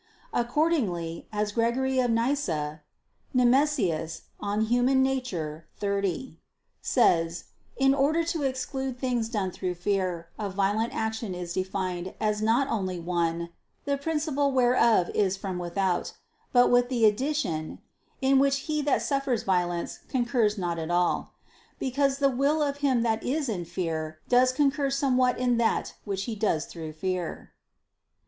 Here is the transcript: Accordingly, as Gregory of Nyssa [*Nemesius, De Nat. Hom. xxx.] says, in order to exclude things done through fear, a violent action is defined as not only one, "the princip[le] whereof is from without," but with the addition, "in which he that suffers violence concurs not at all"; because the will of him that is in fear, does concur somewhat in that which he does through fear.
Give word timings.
Accordingly, 0.33 1.27
as 1.31 1.51
Gregory 1.51 1.99
of 1.99 2.09
Nyssa 2.09 2.81
[*Nemesius, 3.35 4.21
De 4.39 4.55
Nat. 4.55 4.63
Hom. 4.63 4.63
xxx.] 4.67 6.35
says, 6.81 7.43
in 7.77 7.93
order 7.93 8.23
to 8.23 8.41
exclude 8.41 8.97
things 8.97 9.29
done 9.29 9.51
through 9.51 9.75
fear, 9.75 10.29
a 10.39 10.49
violent 10.49 10.95
action 10.95 11.35
is 11.35 11.53
defined 11.53 12.15
as 12.19 12.41
not 12.41 12.67
only 12.67 12.99
one, 12.99 13.49
"the 13.85 13.95
princip[le] 13.95 14.51
whereof 14.51 15.11
is 15.13 15.37
from 15.37 15.59
without," 15.59 16.13
but 16.51 16.71
with 16.71 16.89
the 16.89 17.05
addition, 17.05 17.77
"in 18.23 18.39
which 18.39 18.61
he 18.61 18.81
that 18.81 19.03
suffers 19.03 19.43
violence 19.43 19.99
concurs 20.09 20.57
not 20.57 20.79
at 20.79 20.89
all"; 20.89 21.33
because 21.77 22.17
the 22.17 22.29
will 22.31 22.63
of 22.63 22.77
him 22.77 23.03
that 23.03 23.21
is 23.21 23.47
in 23.47 23.65
fear, 23.65 24.17
does 24.27 24.51
concur 24.51 24.89
somewhat 24.89 25.37
in 25.37 25.57
that 25.57 25.93
which 26.05 26.23
he 26.23 26.33
does 26.33 26.65
through 26.65 26.91
fear. 26.91 27.51